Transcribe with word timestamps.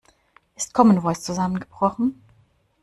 Ist 0.55 0.73
Common 0.73 1.03
Voice 1.03 1.21
zusammengebrochen? 1.21 2.23